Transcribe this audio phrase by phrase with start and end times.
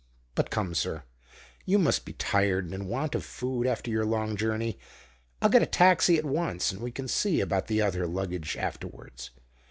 [0.33, 1.03] "But come, sir,
[1.63, 4.79] you must be tired and in want of food after your long journey.
[5.43, 9.29] I'll get a taxi at once, and we can see about the other luggage afterwards."